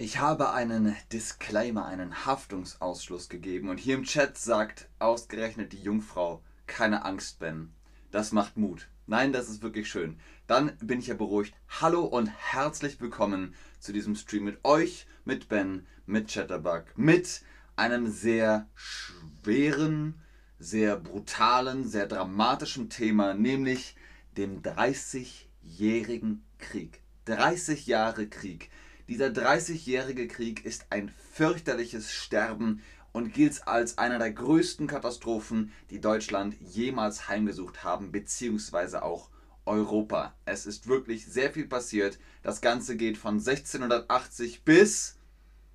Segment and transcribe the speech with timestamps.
[0.00, 6.40] Ich habe einen Disclaimer, einen Haftungsausschluss gegeben und hier im Chat sagt ausgerechnet die Jungfrau,
[6.68, 7.72] keine Angst, Ben.
[8.12, 8.86] Das macht Mut.
[9.08, 10.20] Nein, das ist wirklich schön.
[10.46, 11.52] Dann bin ich ja beruhigt.
[11.80, 17.42] Hallo und herzlich willkommen zu diesem Stream mit euch, mit Ben, mit Chatterbug, mit
[17.74, 20.22] einem sehr schweren,
[20.60, 23.96] sehr brutalen, sehr dramatischen Thema, nämlich
[24.36, 27.02] dem 30-jährigen Krieg.
[27.24, 28.70] 30 Jahre Krieg.
[29.08, 35.98] Dieser 30-jährige Krieg ist ein fürchterliches Sterben und gilt als einer der größten Katastrophen, die
[35.98, 39.30] Deutschland jemals heimgesucht haben, beziehungsweise auch
[39.64, 40.34] Europa.
[40.44, 42.18] Es ist wirklich sehr viel passiert.
[42.42, 45.16] Das Ganze geht von 1680 bis.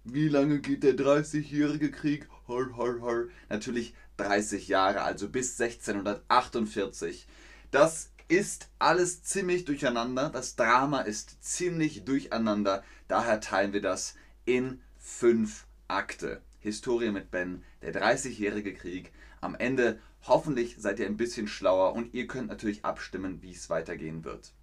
[0.03, 2.29] Wie lange geht der 30-jährige Krieg?
[2.47, 3.25] Hor, hor, hor.
[3.49, 7.27] Natürlich 30 Jahre, also bis 1648.
[7.71, 10.29] Das ist alles ziemlich durcheinander.
[10.29, 12.83] Das Drama ist ziemlich durcheinander.
[13.07, 14.15] Daher teilen wir das
[14.45, 16.41] in fünf Akte.
[16.59, 19.11] Historie mit Ben, der 30-jährige Krieg.
[19.41, 23.69] Am Ende hoffentlich seid ihr ein bisschen schlauer und ihr könnt natürlich abstimmen, wie es
[23.69, 24.53] weitergehen wird.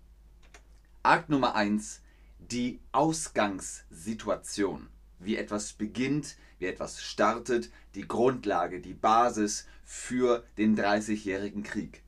[1.03, 2.01] Akt Nummer 1.
[2.39, 4.89] Die Ausgangssituation.
[5.19, 12.03] Wie etwas beginnt, wie etwas startet, die Grundlage, die Basis für den 30-jährigen Krieg.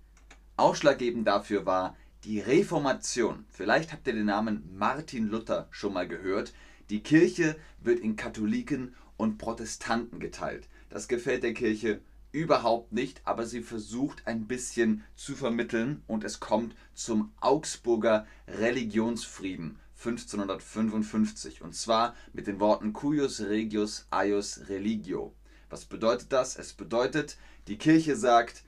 [0.56, 3.45] Ausschlaggebend dafür war die Reformation.
[3.48, 6.53] Vielleicht habt ihr den Namen Martin Luther schon mal gehört.
[6.91, 10.69] Die Kirche wird in Katholiken und Protestanten geteilt.
[10.89, 12.00] Das gefällt der Kirche
[12.33, 19.78] überhaupt nicht, aber sie versucht ein bisschen zu vermitteln und es kommt zum Augsburger Religionsfrieden
[19.98, 25.34] 1555 und zwar mit den Worten Cuius Regius Eius Religio.
[25.70, 26.56] Was bedeutet das?
[26.56, 27.36] Es bedeutet,
[27.69, 28.64] die Kirche sagt,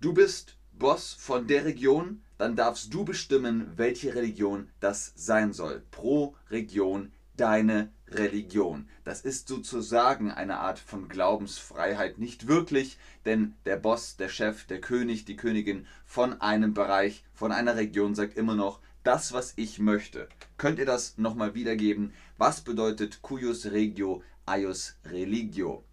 [0.00, 5.82] du bist Boss von der Region, dann darfst du bestimmen, welche Religion das sein soll.
[5.90, 8.88] Pro Region deine Religion.
[9.04, 12.18] Das ist sozusagen eine Art von Glaubensfreiheit.
[12.18, 17.52] Nicht wirklich, denn der Boss, der Chef, der König, die Königin von einem Bereich, von
[17.52, 20.28] einer Region sagt immer noch, das, was ich möchte.
[20.58, 22.12] Könnt ihr das nochmal wiedergeben?
[22.38, 25.84] Was bedeutet cuius regio, aius religio?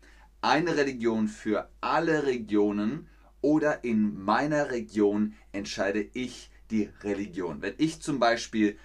[0.41, 3.07] Eine Religion für alle Regionen
[3.41, 7.61] oder in meiner Region entscheide ich die Religion.
[7.61, 8.77] Wenn ich zum Beispiel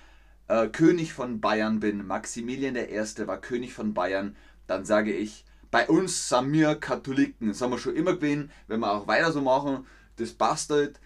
[0.49, 3.27] äh, König von Bayern bin, Maximilian I.
[3.27, 7.49] war König von Bayern, dann sage ich, bei uns sind wir Katholiken.
[7.49, 11.01] Das haben wir schon immer gewesen, wenn wir auch weiter so machen, das passt halt.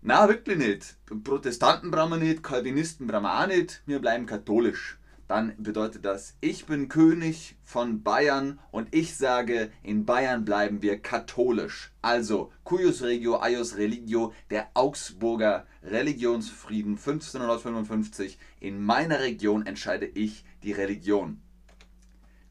[0.00, 0.96] Na, wirklich nicht.
[1.24, 4.98] Protestanten brauchen wir nicht, Calvinisten brauchen wir auch nicht, wir bleiben katholisch
[5.32, 11.00] dann bedeutet das, ich bin König von Bayern und ich sage, in Bayern bleiben wir
[11.00, 11.90] katholisch.
[12.02, 18.38] Also, cuius regio, aius religio, der Augsburger Religionsfrieden 1555.
[18.60, 21.40] In meiner Region entscheide ich die Religion.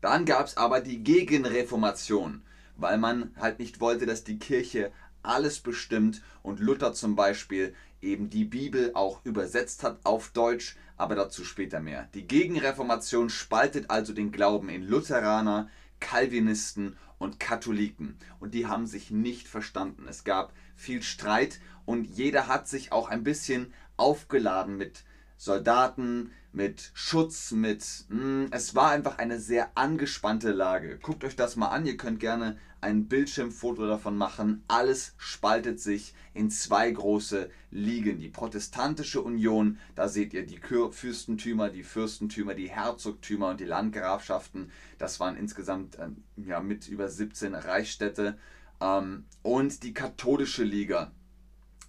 [0.01, 2.41] Dann gab es aber die Gegenreformation,
[2.77, 4.91] weil man halt nicht wollte, dass die Kirche
[5.23, 11.15] alles bestimmt und Luther zum Beispiel eben die Bibel auch übersetzt hat auf Deutsch, aber
[11.15, 12.09] dazu später mehr.
[12.13, 19.11] Die Gegenreformation spaltet also den Glauben in Lutheraner, Calvinisten und Katholiken und die haben sich
[19.11, 20.07] nicht verstanden.
[20.07, 25.03] Es gab viel Streit und jeder hat sich auch ein bisschen aufgeladen mit
[25.41, 27.83] Soldaten, mit Schutz, mit...
[28.09, 30.99] Mh, hm, es war einfach eine sehr angespannte Lage.
[30.99, 34.63] Guckt euch das mal an, ihr könnt gerne ein Bildschirmfoto davon machen.
[34.67, 38.19] Alles spaltet sich in zwei große Ligen.
[38.19, 44.69] Die protestantische Union, da seht ihr die Fürstentümer, die Fürstentümer, die Herzogtümer und die Landgrafschaften.
[44.99, 48.37] Das waren insgesamt äh, ja, mit über 17 Reichsstädte.
[48.79, 51.11] Ähm, und die katholische Liga.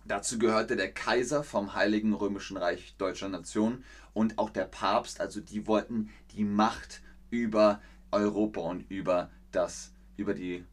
[0.05, 5.21] Dazu gehörte der Kaiser vom Heiligen Römischen Reich Deutscher Nation und auch der Papst.
[5.21, 7.81] Also die wollten die Macht über
[8.11, 10.65] Europa und über das, über die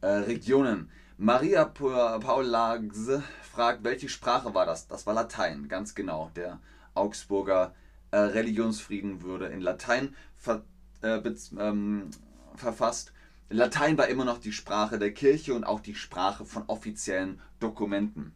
[0.00, 0.90] äh, Regionen.
[1.16, 3.08] Maria Paulags
[3.42, 4.88] fragt, welche Sprache war das?
[4.88, 6.32] Das war Latein, ganz genau.
[6.34, 6.58] Der
[6.94, 7.74] Augsburger
[8.10, 10.64] äh, Religionsfrieden wurde in Latein ver,
[11.02, 11.20] äh,
[11.58, 12.10] ähm,
[12.56, 13.12] verfasst.
[13.48, 18.32] Latein war immer noch die Sprache der Kirche und auch die Sprache von offiziellen Dokumenten.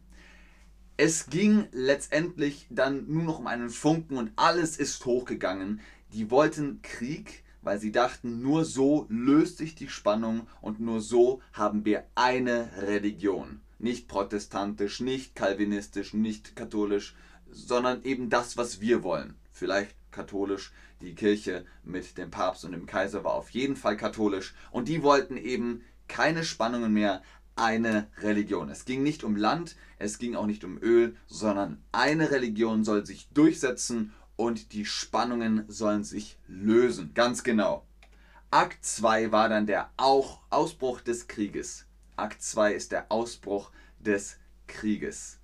[1.01, 5.79] Es ging letztendlich dann nur noch um einen Funken und alles ist hochgegangen.
[6.11, 11.41] Die wollten Krieg, weil sie dachten, nur so löst sich die Spannung und nur so
[11.53, 13.61] haben wir eine Religion.
[13.77, 17.15] Nicht protestantisch, nicht kalvinistisch, nicht katholisch,
[17.49, 19.35] sondern eben das, was wir wollen.
[19.53, 24.53] Vielleicht katholisch, die Kirche mit dem Papst und dem Kaiser war auf jeden Fall katholisch
[24.69, 27.21] und die wollten eben keine Spannungen mehr,
[27.59, 28.69] eine Religion.
[28.69, 33.05] Es ging nicht um Land, es ging auch nicht um Öl, sondern eine Religion soll
[33.05, 37.11] sich durchsetzen und die Spannungen sollen sich lösen.
[37.13, 37.85] Ganz genau.
[38.51, 41.85] Akt 2 war dann der auch Ausbruch des Krieges.
[42.15, 45.39] Akt 2 ist der Ausbruch des Krieges.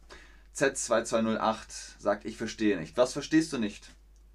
[0.55, 2.95] Z2208 sagt, ich verstehe nicht.
[2.95, 3.89] Was verstehst du nicht?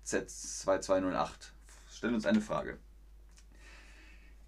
[0.06, 1.52] Z2208.
[1.90, 2.78] Stell uns eine Frage.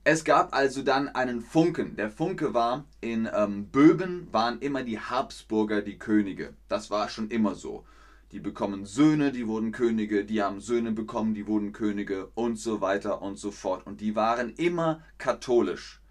[0.04, 1.94] Es gab also dann einen Funken.
[1.94, 6.54] Der Funke war, in ähm, Böhmen waren immer die Habsburger die Könige.
[6.68, 7.84] Das war schon immer so.
[8.32, 12.80] Die bekommen Söhne, die wurden Könige, die haben Söhne bekommen, die wurden Könige und so
[12.80, 13.86] weiter und so fort.
[13.86, 16.02] Und die waren immer katholisch.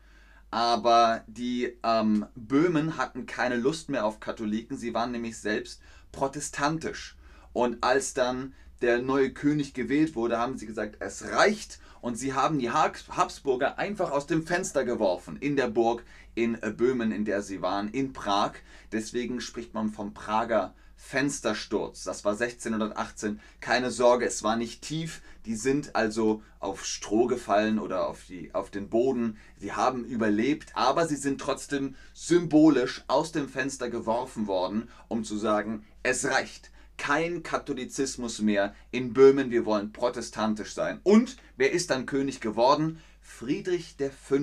[0.52, 5.82] Aber die ähm, Böhmen hatten keine Lust mehr auf Katholiken, sie waren nämlich selbst
[6.14, 7.18] protestantisch.
[7.52, 11.80] Und als dann der neue König gewählt wurde, haben sie gesagt, es reicht.
[12.02, 16.72] Und sie haben die Habsburger einfach aus dem Fenster geworfen in der Burg in äh,
[16.72, 18.54] Böhmen, in der sie waren, in Prag.
[18.92, 22.04] Deswegen spricht man vom Prager Fenstersturz.
[22.04, 23.40] Das war 1618.
[23.60, 25.22] Keine Sorge, es war nicht tief.
[25.46, 29.38] Die sind also auf Stroh gefallen oder auf, die, auf den Boden.
[29.58, 35.38] Sie haben überlebt, aber sie sind trotzdem symbolisch aus dem Fenster geworfen worden, um zu
[35.38, 36.71] sagen, es reicht.
[37.02, 41.00] Kein Katholizismus mehr in Böhmen, wir wollen protestantisch sein.
[41.02, 43.02] Und wer ist dann König geworden?
[43.22, 44.36] Friedrich V.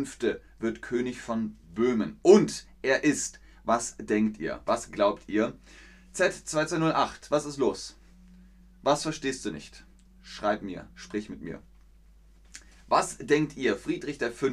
[0.59, 2.19] wird König von Böhmen.
[2.21, 4.61] Und er ist, was denkt ihr?
[4.65, 5.57] Was glaubt ihr?
[6.17, 7.97] Z2208, was ist los?
[8.83, 9.87] Was verstehst du nicht?
[10.21, 11.63] Schreib mir, sprich mit mir.
[12.89, 13.77] Was denkt ihr?
[13.77, 14.49] Friedrich V.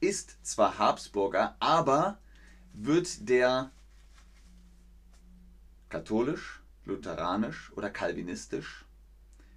[0.00, 2.18] ist zwar Habsburger, aber
[2.74, 3.70] wird der
[5.88, 8.84] katholisch, lutheranisch oder kalvinistisch?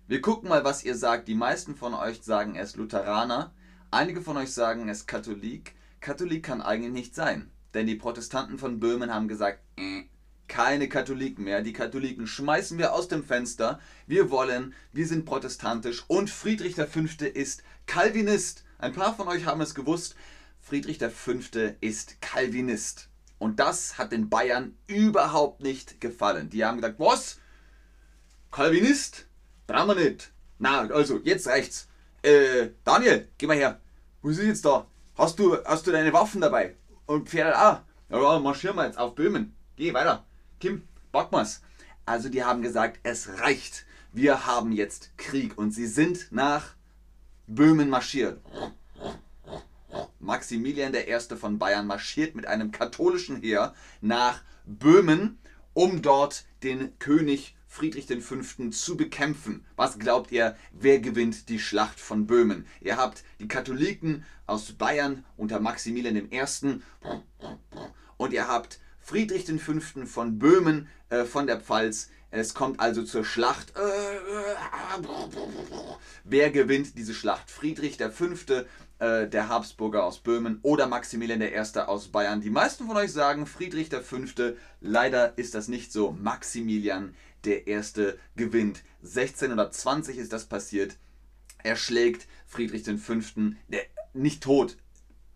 [0.07, 1.27] Wir gucken mal, was ihr sagt.
[1.27, 3.53] Die meisten von euch sagen, er ist Lutheraner.
[3.89, 5.75] Einige von euch sagen, er ist Katholik.
[6.01, 7.51] Katholik kann eigentlich nicht sein.
[7.73, 10.03] Denn die Protestanten von Böhmen haben gesagt, äh,
[10.47, 11.61] keine Katholiken mehr.
[11.61, 13.79] Die Katholiken schmeißen wir aus dem Fenster.
[14.05, 16.99] Wir wollen, wir sind protestantisch und Friedrich V.
[17.33, 18.63] ist Calvinist.
[18.77, 20.15] Ein paar von euch haben es gewusst.
[20.59, 21.31] Friedrich V.
[21.81, 23.09] ist Calvinist.
[23.43, 26.49] Und das hat den Bayern überhaupt nicht gefallen.
[26.49, 27.39] Die haben gesagt, was?
[28.53, 29.25] Calvinist?
[29.67, 30.31] Brauchen wir nicht.
[30.59, 31.89] Na, also, jetzt reicht's.
[32.21, 33.81] Äh, Daniel, geh mal her.
[34.21, 34.87] Wo ist jetzt da?
[35.17, 36.77] Hast du, hast du deine Waffen dabei?
[37.05, 37.81] Und Pferde auch?
[38.07, 39.53] Ja, marschieren wir jetzt auf Böhmen.
[39.75, 40.23] Geh weiter.
[40.61, 41.61] Kim, Bockmas.
[42.05, 43.85] Also die haben gesagt, es reicht.
[44.13, 45.57] Wir haben jetzt Krieg.
[45.57, 46.75] Und sie sind nach
[47.47, 48.39] Böhmen marschiert.
[50.19, 51.35] Maximilian I.
[51.35, 55.39] von Bayern marschiert mit einem katholischen Heer nach Böhmen,
[55.73, 58.69] um dort den König Friedrich V.
[58.69, 59.65] zu bekämpfen.
[59.75, 62.67] Was glaubt ihr, wer gewinnt die Schlacht von Böhmen?
[62.81, 66.81] Ihr habt die Katholiken aus Bayern unter Maximilian I.
[68.17, 70.05] und ihr habt Friedrich V.
[70.05, 72.09] von Böhmen äh, von der Pfalz.
[72.31, 73.73] Es kommt also zur Schlacht.
[76.23, 77.51] Wer gewinnt diese Schlacht?
[77.51, 78.25] Friedrich V.,
[79.03, 81.59] äh, der Habsburger aus Böhmen oder Maximilian I.
[81.79, 82.39] aus Bayern?
[82.39, 84.17] Die meisten von euch sagen Friedrich V.
[84.79, 86.11] Leider ist das nicht so.
[86.11, 87.13] Maximilian
[87.45, 87.81] I.
[88.37, 88.83] gewinnt.
[89.01, 90.95] 1620 ist das passiert.
[91.63, 93.15] Er schlägt Friedrich V.
[93.67, 93.81] Der,
[94.13, 94.77] nicht tot.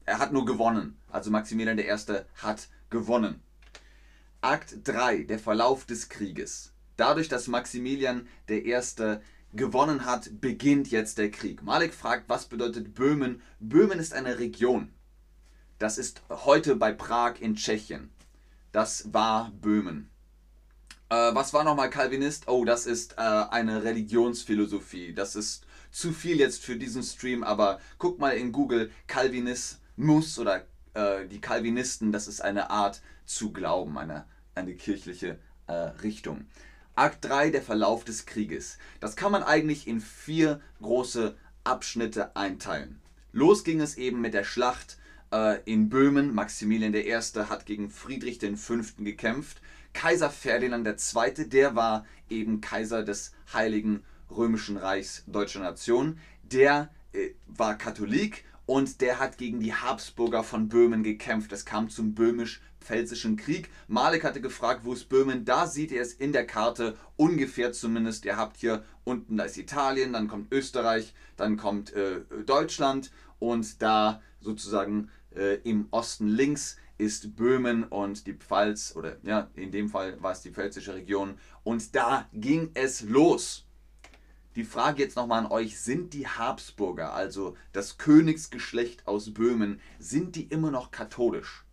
[0.06, 0.98] Er hat nur gewonnen.
[1.12, 1.92] Also Maximilian I.
[2.36, 3.42] hat gewonnen.
[4.40, 6.72] Akt 3, der Verlauf des Krieges.
[6.96, 8.82] Dadurch, dass Maximilian I.
[9.54, 11.64] gewonnen hat, beginnt jetzt der Krieg.
[11.64, 13.42] Malik fragt, was bedeutet Böhmen?
[13.60, 14.94] Böhmen ist eine Region.
[15.80, 18.12] Das ist heute bei Prag in Tschechien.
[18.72, 20.10] Das war Böhmen.
[21.10, 22.48] Äh, was war nochmal Calvinist?
[22.48, 25.14] Oh, das ist äh, eine Religionsphilosophie.
[25.14, 30.66] Das ist zu viel jetzt für diesen Stream, aber guck mal in Google Calvinismus oder
[30.94, 34.26] äh, die Calvinisten, das ist eine Art zu glauben, eine,
[34.56, 36.48] eine kirchliche äh, Richtung.
[36.98, 38.80] Akt 3, der Verlauf des Krieges.
[39.00, 43.00] Das kann man eigentlich in vier große Abschnitte einteilen.
[43.32, 44.98] Los ging es eben mit der Schlacht
[45.32, 46.34] äh, in Böhmen.
[46.34, 47.12] Maximilian I.
[47.12, 48.78] hat gegen Friedrich V.
[48.98, 49.62] gekämpft.
[49.94, 56.18] Kaiser Ferdinand II., der war eben Kaiser des Heiligen Römischen Reichs Deutscher Nation.
[56.42, 61.52] Der äh, war Katholik und der hat gegen die Habsburger von Böhmen gekämpft.
[61.54, 63.70] Es kam zum böhmisch-pfälzischen Krieg.
[63.88, 65.46] Malek hatte gefragt, wo ist Böhmen?
[65.46, 68.26] Da sieht ihr es in der Karte, ungefähr zumindest.
[68.26, 73.10] Ihr habt hier unten, da ist Italien, dann kommt Österreich, dann kommt äh, Deutschland
[73.40, 79.72] und da sozusagen äh, im Osten links ist Böhmen und die Pfalz, oder ja, in
[79.72, 81.36] dem Fall war es die pfälzische Region.
[81.64, 83.67] Und da ging es los.
[84.58, 90.36] Die Frage jetzt nochmal an euch, sind die Habsburger, also das Königsgeschlecht aus Böhmen, sind
[90.36, 91.64] die immer noch katholisch?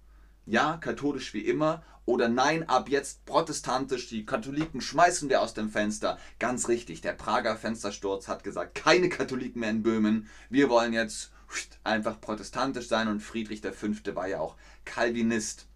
[0.46, 5.70] ja, katholisch wie immer oder nein, ab jetzt protestantisch, die Katholiken schmeißen wir aus dem
[5.70, 6.18] Fenster.
[6.38, 10.28] Ganz richtig, der Prager Fenstersturz hat gesagt, keine Katholiken mehr in Böhmen.
[10.50, 11.32] Wir wollen jetzt
[11.82, 14.14] einfach protestantisch sein und Friedrich V.
[14.14, 15.66] war ja auch Calvinist.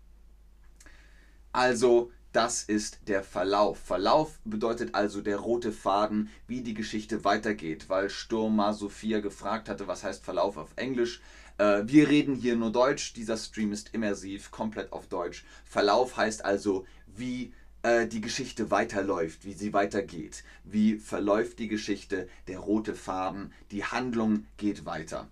[1.53, 3.81] Also, das ist der Verlauf.
[3.81, 9.89] Verlauf bedeutet also der rote Faden, wie die Geschichte weitergeht, weil Sturma Sophia gefragt hatte,
[9.89, 11.21] was heißt Verlauf auf Englisch.
[11.59, 15.45] Äh, wir reden hier nur Deutsch, dieser Stream ist immersiv, komplett auf Deutsch.
[15.65, 17.53] Verlauf heißt also, wie
[17.83, 20.45] äh, die Geschichte weiterläuft, wie sie weitergeht.
[20.63, 25.29] Wie verläuft die Geschichte, der rote Faden, die Handlung geht weiter.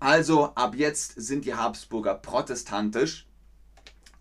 [0.00, 3.26] Also ab jetzt sind die Habsburger protestantisch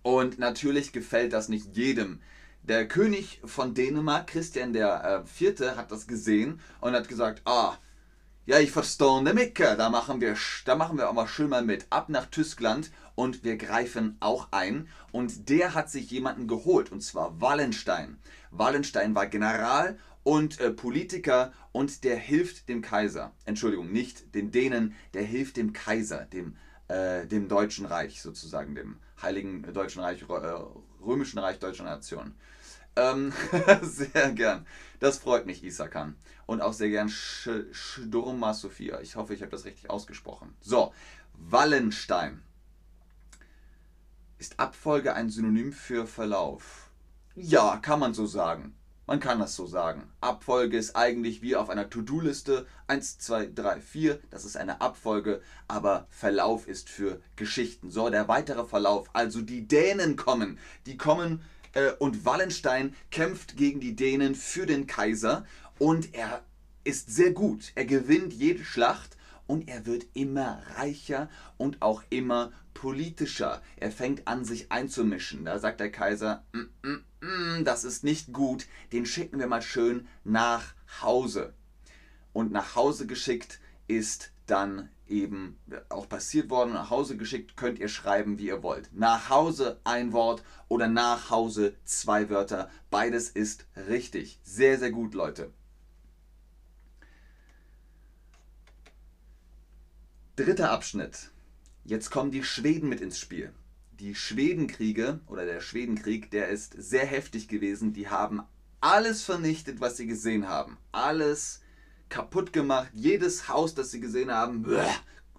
[0.03, 2.19] und natürlich gefällt das nicht jedem.
[2.63, 7.77] Der König von Dänemark, Christian IV., äh, hat das gesehen und hat gesagt, ah,
[8.45, 11.85] ja, ich verstehe Micke, da machen wir, da machen wir auch mal schön mal mit.
[11.89, 14.87] Ab nach Tyskland und wir greifen auch ein.
[15.11, 18.17] Und der hat sich jemanden geholt, und zwar Wallenstein.
[18.49, 23.31] Wallenstein war General und äh, Politiker und der hilft dem Kaiser.
[23.45, 28.97] Entschuldigung, nicht den Dänen, der hilft dem Kaiser, dem, äh, dem Deutschen Reich sozusagen, dem
[29.21, 32.35] Heiligen Deutschen Reich, äh, Römischen Reich Deutscher Nation.
[32.95, 33.33] Ähm,
[33.81, 34.65] sehr gern.
[34.99, 36.15] Das freut mich, Isakan.
[36.45, 38.99] Und auch sehr gern Sch Sturma Sophia.
[39.01, 40.55] Ich hoffe, ich habe das richtig ausgesprochen.
[40.59, 40.93] So,
[41.33, 42.43] Wallenstein.
[44.37, 46.89] Ist Abfolge ein Synonym für Verlauf?
[47.35, 48.75] Ja, kann man so sagen.
[49.07, 50.03] Man kann das so sagen.
[50.21, 54.19] Abfolge ist eigentlich wie auf einer To-Do-Liste 1, 2, 3, 4.
[54.29, 57.89] Das ist eine Abfolge, aber Verlauf ist für Geschichten.
[57.89, 59.09] So, der weitere Verlauf.
[59.13, 60.59] Also die Dänen kommen.
[60.85, 61.41] Die kommen
[61.73, 65.45] äh, und Wallenstein kämpft gegen die Dänen für den Kaiser
[65.79, 66.43] und er
[66.83, 67.71] ist sehr gut.
[67.75, 69.17] Er gewinnt jede Schlacht
[69.47, 73.61] und er wird immer reicher und auch immer politischer.
[73.77, 75.45] Er fängt an, sich einzumischen.
[75.45, 77.03] Da sagt der Kaiser, mm, mm,
[77.63, 81.53] das ist nicht gut, den schicken wir mal schön nach Hause.
[82.33, 85.59] Und nach Hause geschickt ist dann eben
[85.89, 86.73] auch passiert worden.
[86.73, 88.89] Nach Hause geschickt könnt ihr schreiben, wie ihr wollt.
[88.93, 92.69] Nach Hause ein Wort oder nach Hause zwei Wörter.
[92.89, 94.39] Beides ist richtig.
[94.43, 95.51] Sehr, sehr gut, Leute.
[100.37, 101.29] Dritter Abschnitt.
[101.83, 103.53] Jetzt kommen die Schweden mit ins Spiel.
[104.01, 107.93] Die Schwedenkriege oder der Schwedenkrieg, der ist sehr heftig gewesen.
[107.93, 108.41] Die haben
[108.79, 110.79] alles vernichtet, was sie gesehen haben.
[110.91, 111.61] Alles
[112.09, 112.89] kaputt gemacht.
[112.93, 114.65] Jedes Haus, das sie gesehen haben,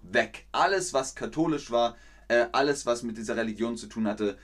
[0.01, 0.45] weg.
[0.53, 1.97] Alles, was katholisch war,
[2.29, 4.37] äh, alles, was mit dieser Religion zu tun hatte,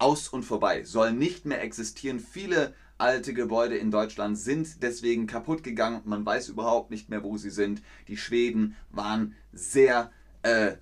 [0.00, 0.82] aus und vorbei.
[0.82, 2.18] Soll nicht mehr existieren.
[2.18, 6.02] Viele alte Gebäude in Deutschland sind deswegen kaputt gegangen.
[6.06, 7.82] Man weiß überhaupt nicht mehr, wo sie sind.
[8.08, 10.10] Die Schweden waren sehr
[10.42, 10.72] äh,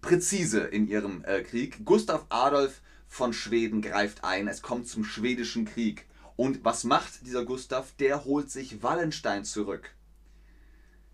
[0.00, 1.84] präzise in ihrem äh, Krieg.
[1.84, 4.48] Gustav Adolf von Schweden greift ein.
[4.48, 6.06] Es kommt zum schwedischen Krieg.
[6.36, 7.92] Und was macht dieser Gustav?
[7.98, 9.94] Der holt sich Wallenstein zurück.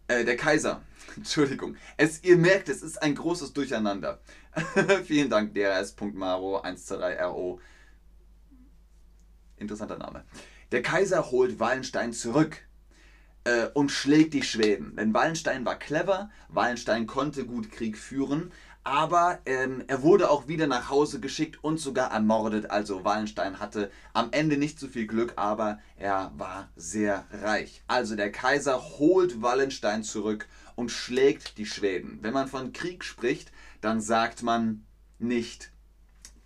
[0.08, 0.82] Äh, der Kaiser.
[1.16, 1.76] Entschuldigung.
[1.96, 4.20] Es, ihr merkt, es ist ein großes Durcheinander.
[5.04, 7.58] Vielen Dank, drs.maro123ro.
[9.56, 10.24] Interessanter Name.
[10.72, 12.58] Der Kaiser holt Wallenstein zurück
[13.44, 14.96] äh, und schlägt die Schweden.
[14.96, 18.52] Denn Wallenstein war clever, Wallenstein konnte gut Krieg führen,
[18.84, 22.70] aber ähm, er wurde auch wieder nach Hause geschickt und sogar ermordet.
[22.70, 27.82] Also Wallenstein hatte am Ende nicht so viel Glück, aber er war sehr reich.
[27.86, 32.18] Also der Kaiser holt Wallenstein zurück und schlägt die Schweden.
[32.20, 34.84] Wenn man von Krieg spricht, dann sagt man
[35.18, 35.72] nicht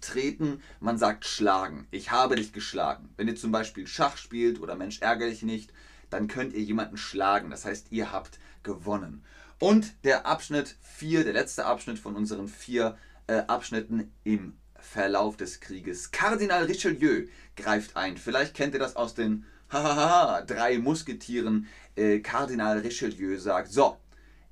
[0.00, 1.88] treten, man sagt schlagen.
[1.90, 3.08] Ich habe dich geschlagen.
[3.16, 5.72] Wenn ihr zum Beispiel Schach spielt oder Mensch ärgere dich nicht,
[6.08, 7.50] dann könnt ihr jemanden schlagen.
[7.50, 9.24] Das heißt, ihr habt gewonnen.
[9.58, 12.96] Und der Abschnitt 4, der letzte Abschnitt von unseren vier
[13.26, 16.12] äh, Abschnitten im Verlauf des Krieges.
[16.12, 18.16] Kardinal Richelieu greift ein.
[18.16, 21.66] Vielleicht kennt ihr das aus den drei Musketieren.
[21.96, 23.96] Äh, Kardinal Richelieu sagt: So,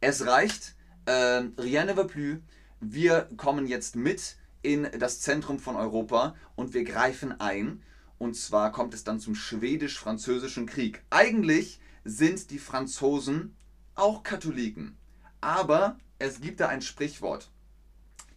[0.01, 0.75] es reicht,
[1.07, 2.39] äh, rien ne va plus.
[2.81, 7.83] Wir kommen jetzt mit in das Zentrum von Europa und wir greifen ein.
[8.19, 11.03] Und zwar kommt es dann zum schwedisch-französischen Krieg.
[11.11, 13.55] Eigentlich sind die Franzosen
[13.97, 14.97] auch Katholiken.
[15.41, 17.51] Aber es gibt da ein Sprichwort.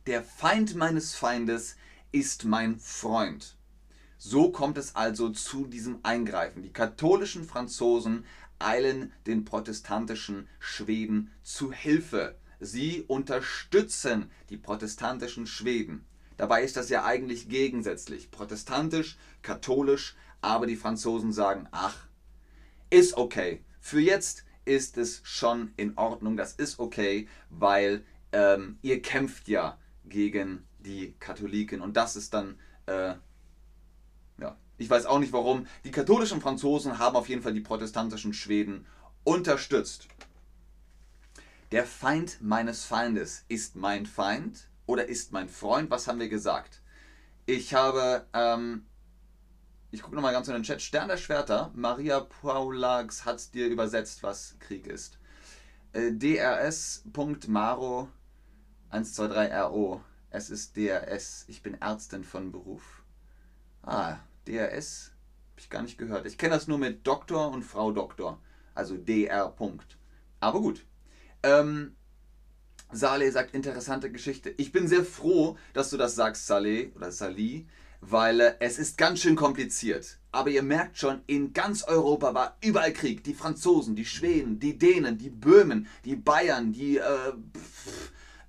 [0.07, 1.75] Der Feind meines Feindes
[2.11, 3.55] ist mein Freund.
[4.17, 6.63] So kommt es also zu diesem Eingreifen.
[6.63, 8.25] Die katholischen Franzosen
[8.57, 12.37] eilen den protestantischen Schweden zu Hilfe.
[12.59, 16.05] Sie unterstützen die protestantischen Schweden.
[16.35, 18.31] Dabei ist das ja eigentlich gegensätzlich.
[18.31, 22.07] Protestantisch, katholisch, aber die Franzosen sagen, ach,
[22.89, 23.63] ist okay.
[23.79, 29.79] Für jetzt ist es schon in Ordnung, das ist okay, weil ähm, ihr kämpft ja
[30.05, 31.81] gegen die Katholiken.
[31.81, 33.15] Und das ist dann, äh,
[34.37, 35.65] ja, ich weiß auch nicht warum.
[35.83, 38.85] Die katholischen Franzosen haben auf jeden Fall die protestantischen Schweden
[39.23, 40.07] unterstützt.
[41.71, 45.89] Der Feind meines Feindes ist mein Feind oder ist mein Freund.
[45.89, 46.83] Was haben wir gesagt?
[47.47, 48.85] Ich habe, ähm,
[49.91, 50.81] ich gucke nochmal ganz in den Chat.
[50.81, 55.17] Stern der Schwerter, Maria Paulax hat dir übersetzt, was Krieg ist.
[55.93, 58.09] Äh, drs.maro
[58.91, 60.01] 123RO.
[60.29, 61.45] Es ist DRS.
[61.47, 63.03] Ich bin Ärztin von Beruf.
[63.81, 64.17] Ah,
[64.47, 65.11] DRS?
[65.51, 66.27] Hab ich gar nicht gehört.
[66.27, 68.39] Ich kenne das nur mit Doktor und Frau Doktor.
[68.75, 69.55] Also DR.
[70.39, 70.85] Aber gut.
[71.41, 71.95] Ähm,
[72.91, 74.53] Saleh sagt, interessante Geschichte.
[74.57, 77.67] Ich bin sehr froh, dass du das sagst, Saleh oder Salih,
[78.01, 80.19] weil äh, es ist ganz schön kompliziert.
[80.31, 83.23] Aber ihr merkt schon, in ganz Europa war überall Krieg.
[83.23, 87.33] Die Franzosen, die Schweden, die Dänen, die Böhmen, die Bayern, die äh,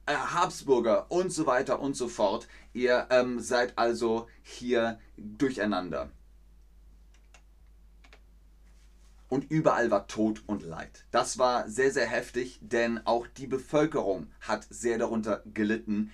[0.06, 2.48] äh, Habsburger und so weiter und so fort.
[2.72, 6.10] Ihr ähm, seid also hier durcheinander.
[9.30, 11.06] und überall war Tod und Leid.
[11.12, 16.10] Das war sehr, sehr heftig, denn auch die Bevölkerung hat sehr darunter gelitten.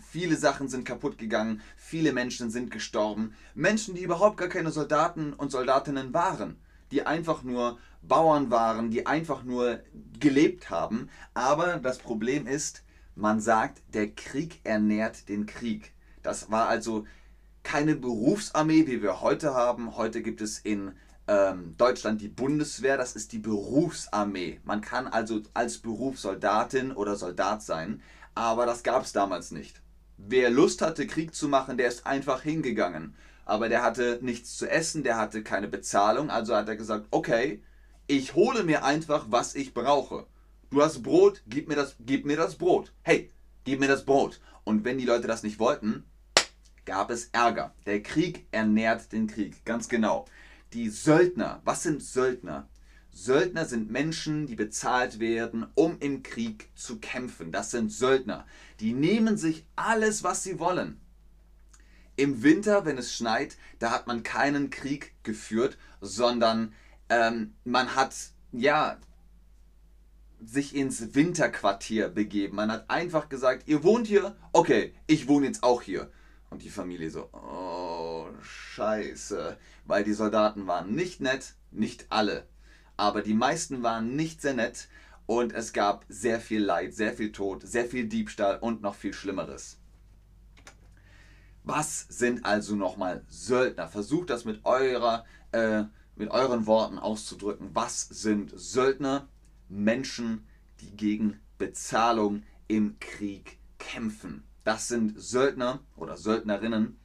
[0.00, 3.34] Viele Sachen sind kaputt gegangen, viele Menschen sind gestorben.
[3.54, 6.56] Menschen, die überhaupt gar keine Soldaten und Soldatinnen waren,
[6.90, 9.80] die einfach nur Bauern waren, die einfach nur
[10.18, 11.08] gelebt haben.
[11.34, 15.92] Aber das Problem ist, man sagt, der Krieg ernährt den Krieg.
[16.22, 17.06] Das war also
[17.62, 19.96] keine Berufsarmee, wie wir heute haben.
[19.96, 20.92] Heute gibt es in
[21.26, 24.60] ähm, Deutschland die Bundeswehr, das ist die Berufsarmee.
[24.64, 28.02] Man kann also als Beruf Soldatin oder Soldat sein,
[28.34, 29.82] aber das gab es damals nicht.
[30.18, 33.14] Wer Lust hatte, Krieg zu machen, der ist einfach hingegangen.
[33.46, 37.62] Aber der hatte nichts zu essen, der hatte keine Bezahlung, also hat er gesagt, okay,
[38.06, 40.26] ich hole mir einfach, was ich brauche.
[40.70, 42.92] Du hast Brot, gib mir das, gib mir das Brot.
[43.02, 43.30] Hey,
[43.64, 44.40] gib mir das Brot.
[44.64, 46.04] Und wenn die Leute das nicht wollten,
[46.84, 47.74] gab es Ärger.
[47.86, 50.26] Der Krieg ernährt den Krieg, ganz genau
[50.72, 51.60] die Söldner.
[51.64, 52.68] Was sind Söldner?
[53.24, 57.50] Söldner sind Menschen, die bezahlt werden, um im Krieg zu kämpfen.
[57.50, 58.46] Das sind Söldner.
[58.78, 61.00] Die nehmen sich alles, was sie wollen.
[62.14, 66.72] Im Winter, wenn es schneit, da hat man keinen Krieg geführt, sondern
[67.08, 68.14] ähm, man hat
[68.52, 68.98] ja
[70.40, 72.54] sich ins Winterquartier begeben.
[72.54, 76.12] Man hat einfach gesagt, ihr wohnt hier, okay, ich wohne jetzt auch hier.
[76.50, 79.58] Und die Familie so, oh, scheiße.
[79.86, 82.46] Weil die Soldaten waren nicht nett, nicht alle.
[82.98, 84.88] Aber die meisten waren nicht sehr nett
[85.24, 89.12] und es gab sehr viel Leid, sehr viel Tod, sehr viel Diebstahl und noch viel
[89.12, 89.78] Schlimmeres.
[91.62, 93.86] Was sind also nochmal Söldner?
[93.86, 95.84] Versucht das mit, eurer, äh,
[96.16, 97.70] mit euren Worten auszudrücken.
[97.72, 99.28] Was sind Söldner?
[99.68, 100.46] Menschen,
[100.80, 104.42] die gegen Bezahlung im Krieg kämpfen.
[104.64, 106.98] Das sind Söldner oder Söldnerinnen.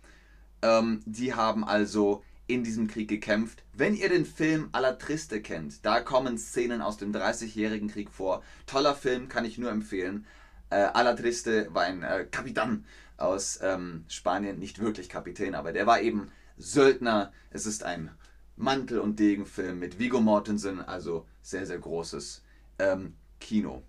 [0.63, 3.63] Ähm, die haben also in diesem Krieg gekämpft.
[3.73, 8.43] Wenn ihr den Film Alla Triste kennt, da kommen Szenen aus dem 30-jährigen Krieg vor.
[8.65, 10.25] Toller Film, kann ich nur empfehlen.
[10.69, 12.85] Äh, Alla Triste war ein äh, Kapitän
[13.17, 17.31] aus ähm, Spanien, nicht wirklich Kapitän, aber der war eben Söldner.
[17.51, 18.11] Es ist ein
[18.55, 22.43] Mantel- und Degenfilm mit Vigo Mortensen, also sehr, sehr großes
[22.79, 23.83] ähm, Kino.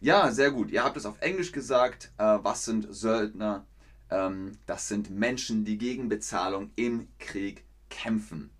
[0.00, 0.70] Ja, sehr gut.
[0.70, 2.12] Ihr habt es auf Englisch gesagt.
[2.18, 3.66] Äh, was sind Söldner?
[4.10, 8.50] Ähm, das sind Menschen, die gegen Bezahlung im Krieg kämpfen.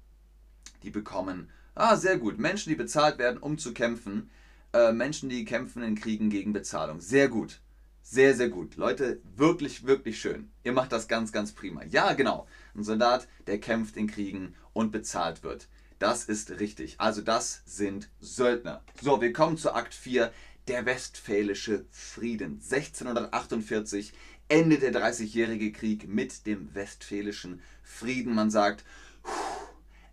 [0.83, 4.31] Die bekommen, ah, sehr gut, Menschen, die bezahlt werden, um zu kämpfen.
[4.73, 7.01] Äh, Menschen, die kämpfen in Kriegen gegen Bezahlung.
[7.01, 7.61] Sehr gut.
[8.03, 8.77] Sehr, sehr gut.
[8.77, 10.51] Leute, wirklich, wirklich schön.
[10.65, 11.85] Ihr macht das ganz, ganz prima.
[11.85, 12.47] Ja, genau.
[12.75, 15.69] Ein Soldat, der kämpft in Kriegen und bezahlt wird.
[15.99, 16.95] Das ist richtig.
[16.99, 18.83] Also das sind Söldner.
[19.03, 20.33] So, wir kommen zu Akt 4
[20.69, 22.63] der Westfälische Frieden.
[22.63, 24.13] 1648
[24.49, 28.35] endet der Dreißigjährige Krieg mit dem Westfälischen Frieden.
[28.35, 28.85] Man sagt,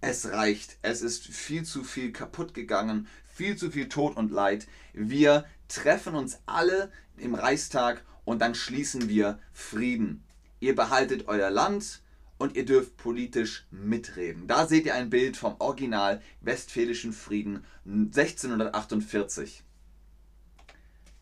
[0.02, 4.68] es reicht, es ist viel zu viel kaputt gegangen, viel zu viel Tod und Leid.
[4.94, 10.24] Wir treffen uns alle im Reichstag und dann schließen wir Frieden.
[10.60, 12.02] Ihr behaltet euer Land
[12.38, 14.48] und ihr dürft politisch mitreden.
[14.48, 19.64] Da seht ihr ein Bild vom Original Westfälischen Frieden 1648.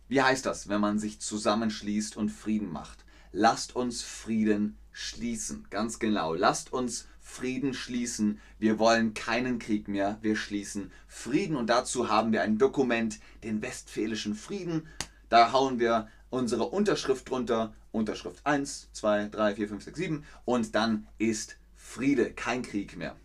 [0.08, 3.03] Wie heißt das, wenn man sich zusammenschließt und Frieden macht?
[3.36, 5.66] Lasst uns Frieden schließen.
[5.72, 6.36] Ganz genau.
[6.36, 8.40] Lasst uns Frieden schließen.
[8.60, 10.20] Wir wollen keinen Krieg mehr.
[10.22, 11.56] Wir schließen Frieden.
[11.56, 14.88] Und dazu haben wir ein Dokument, den Westfälischen Frieden.
[15.30, 17.74] Da hauen wir unsere Unterschrift drunter.
[17.92, 20.26] Unterschrift 1, 2, 3, 4, 5, 6, 7.
[20.46, 23.16] Und dann ist Friede, kein Krieg mehr.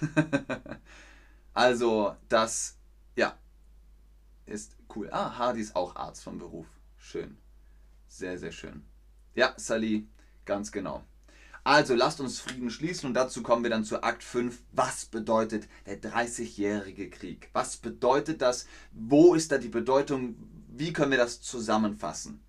[1.54, 2.76] also, das,
[3.16, 3.38] ja,
[4.44, 5.08] ist cool.
[5.10, 6.66] Ah, Hardy ist auch Arzt vom Beruf.
[6.98, 7.38] Schön.
[8.12, 8.84] Sehr, sehr schön.
[9.34, 10.06] Ja, Sally,
[10.44, 11.02] ganz genau.
[11.64, 14.62] Also lasst uns Frieden schließen und dazu kommen wir dann zu Akt 5.
[14.72, 17.48] Was bedeutet der 30-jährige Krieg?
[17.54, 18.66] Was bedeutet das?
[18.92, 20.36] Wo ist da die Bedeutung?
[20.68, 22.44] Wie können wir das zusammenfassen?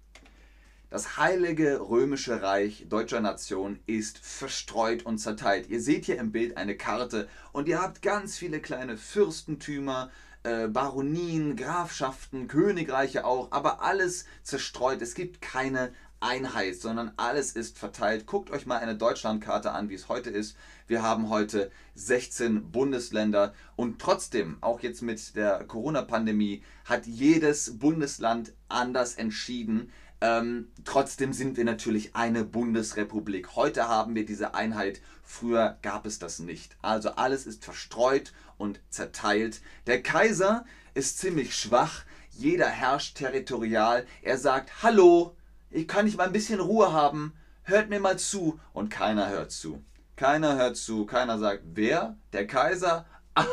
[0.90, 5.70] Das heilige römische Reich deutscher Nation ist verstreut und zerteilt.
[5.70, 10.12] Ihr seht hier im Bild eine Karte und ihr habt ganz viele kleine Fürstentümer,
[10.44, 15.02] äh, Baronien, Grafschaften, Königreiche auch, aber alles zerstreut.
[15.02, 15.92] Es gibt keine
[16.24, 18.26] Einheit, sondern alles ist verteilt.
[18.26, 20.56] Guckt euch mal eine Deutschlandkarte an, wie es heute ist.
[20.88, 28.54] Wir haben heute 16 Bundesländer und trotzdem, auch jetzt mit der Corona-Pandemie, hat jedes Bundesland
[28.70, 29.92] anders entschieden.
[30.24, 33.58] Ähm, trotzdem sind wir natürlich eine Bundesrepublik.
[33.58, 36.78] Heute haben wir diese Einheit, früher gab es das nicht.
[36.82, 39.60] Also alles ist verstreut und zerteilt.
[39.86, 42.06] Der Kaiser ist ziemlich schwach.
[42.32, 44.06] Jeder herrscht territorial.
[44.22, 45.36] Er sagt, hallo,
[45.70, 47.34] ich kann nicht mal ein bisschen Ruhe haben.
[47.64, 48.62] Hört mir mal zu.
[48.72, 49.84] Und keiner hört zu.
[50.16, 51.06] Keiner hört zu.
[51.06, 52.16] Keiner sagt, wer?
[52.32, 53.06] Der Kaiser?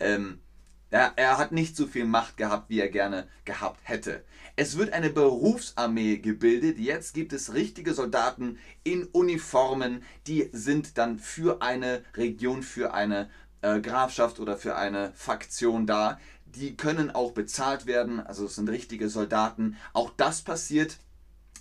[0.00, 0.40] ähm,
[0.96, 4.24] er, er hat nicht so viel Macht gehabt, wie er gerne gehabt hätte.
[4.56, 6.78] Es wird eine Berufsarmee gebildet.
[6.78, 13.28] Jetzt gibt es richtige Soldaten in Uniformen, die sind dann für eine Region, für eine
[13.60, 16.18] äh, Grafschaft oder für eine Faktion da
[16.56, 19.76] die können auch bezahlt werden, also es sind richtige Soldaten.
[19.92, 20.98] Auch das passiert.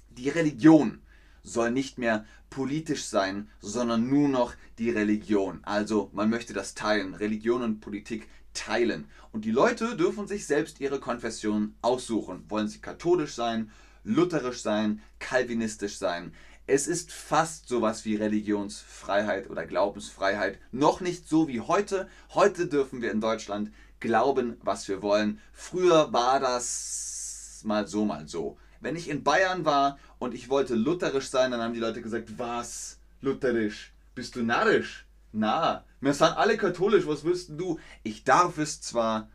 [0.10, 1.02] Die Religion
[1.44, 5.60] soll nicht mehr politisch sein, sondern nur noch die Religion.
[5.64, 9.08] Also man möchte das teilen, Religion und Politik teilen.
[9.32, 12.46] Und die Leute dürfen sich selbst ihre Konfession aussuchen.
[12.50, 13.72] Wollen sie katholisch sein,
[14.04, 16.34] lutherisch sein, kalvinistisch sein.
[16.68, 20.58] Es ist fast sowas wie Religionsfreiheit oder Glaubensfreiheit.
[20.72, 22.08] Noch nicht so wie heute.
[22.34, 25.40] Heute dürfen wir in Deutschland glauben, was wir wollen.
[25.54, 28.58] Früher war das mal so, mal so.
[28.80, 32.38] Wenn ich in Bayern war und ich wollte lutherisch sein, dann haben die Leute gesagt,
[32.38, 33.00] was?
[33.22, 33.94] Lutherisch?
[34.14, 35.06] Bist du narrisch?
[35.32, 37.80] Na, wir sind alle katholisch, was willst du?
[38.04, 39.28] Ich darf es zwar,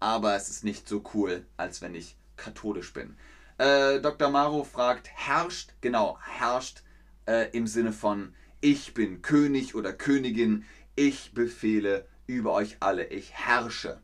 [0.00, 3.18] aber es ist nicht so cool, als wenn ich katholisch bin.
[3.58, 4.30] Äh, Dr.
[4.30, 6.82] Maro fragt, herrscht, genau, herrscht
[7.26, 13.34] äh, im Sinne von, ich bin König oder Königin, ich befehle über euch alle, ich
[13.34, 14.00] herrsche.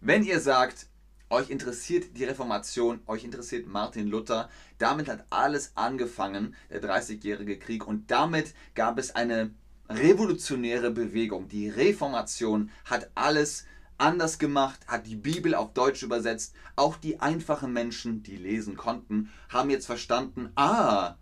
[0.00, 0.86] Wenn ihr sagt,
[1.28, 7.86] euch interessiert die Reformation, euch interessiert Martin Luther, damit hat alles angefangen, der Dreißigjährige Krieg,
[7.86, 9.50] und damit gab es eine
[9.88, 11.48] revolutionäre Bewegung.
[11.48, 13.66] Die Reformation hat alles
[13.98, 16.54] anders gemacht, hat die Bibel auf Deutsch übersetzt.
[16.76, 21.16] Auch die einfachen Menschen, die lesen konnten, haben jetzt verstanden, ah,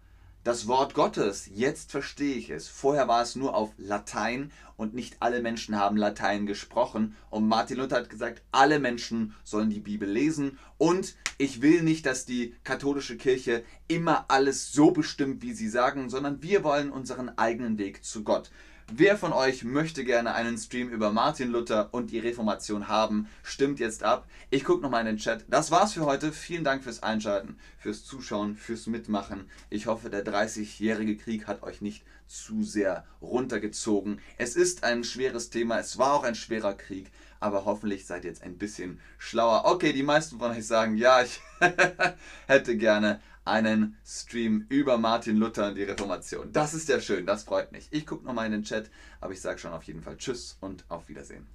[0.45, 2.67] das Wort Gottes, jetzt verstehe ich es.
[2.67, 7.15] Vorher war es nur auf Latein und nicht alle Menschen haben Latein gesprochen.
[7.31, 10.59] Und Martin Luther hat gesagt, alle Menschen sollen die Bibel lesen.
[10.79, 16.11] Und ich will nicht, dass die katholische Kirche immer alles so bestimmt, wie sie sagen,
[16.11, 18.51] sondern wir wollen unseren eigenen Weg zu Gott.
[18.95, 23.27] Wer von euch möchte gerne einen Stream über Martin Luther und die Reformation haben?
[23.43, 24.29] Stimmt jetzt ab.
[24.51, 25.47] Ich gucke nochmal in den Chat.
[25.49, 26.31] Das war's für heute.
[26.31, 29.49] Vielen Dank fürs Einschalten, fürs Zuschauen, fürs Mitmachen.
[29.71, 34.21] Ich hoffe, der 30-jährige Krieg hat euch nicht zu sehr runtergezogen.
[34.37, 35.79] Es ist ein schweres Thema.
[35.79, 37.11] Es war auch ein schwerer Krieg.
[37.41, 39.63] Aber hoffentlich seid ihr jetzt ein bisschen schlauer.
[39.65, 41.41] Okay, die meisten von euch sagen, ja, ich
[42.47, 46.53] hätte gerne einen Stream über Martin Luther und die Reformation.
[46.53, 47.89] Das ist ja schön, das freut mich.
[47.91, 50.85] Ich gucke nochmal in den Chat, aber ich sage schon auf jeden Fall Tschüss und
[50.89, 51.47] auf Wiedersehen.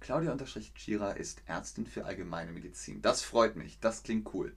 [0.00, 0.36] Claudia
[0.74, 3.00] Chira ist Ärztin für allgemeine Medizin.
[3.00, 4.54] Das freut mich, das klingt cool.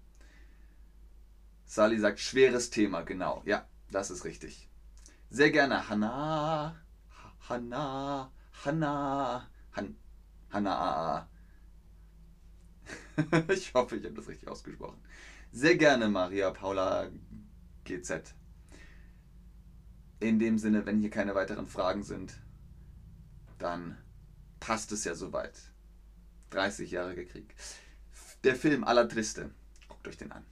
[1.66, 3.44] Sally sagt, schweres Thema, genau.
[3.46, 4.70] Ja, das ist richtig.
[5.30, 5.88] Sehr gerne.
[5.90, 6.76] Hanna,
[7.48, 8.32] Hanna,
[8.66, 9.96] Hanna, Han,
[10.52, 11.30] Hanna.
[13.50, 15.00] ich hoffe, ich habe das richtig ausgesprochen.
[15.52, 17.10] Sehr gerne, Maria Paula
[17.84, 18.36] GZ.
[20.20, 22.34] In dem Sinne, wenn hier keine weiteren Fragen sind,
[23.58, 23.98] dann
[24.60, 25.58] passt es ja soweit.
[26.52, 27.56] 30-jähriger Krieg.
[28.44, 29.52] Der Film Alla Triste.
[29.88, 30.46] Guckt euch den an.